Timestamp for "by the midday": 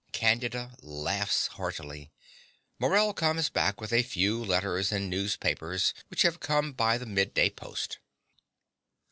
6.73-7.51